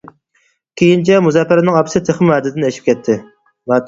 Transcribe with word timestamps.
كېيىنچە، 0.81 1.19
مۇزەپپەرنىڭ 1.25 1.77
ئاپىسى 1.81 2.01
تېخىمۇ 2.07 2.33
ھەددىدىن 2.37 2.65
ئېشىپ 2.71 2.89
كەتتى. 2.89 3.19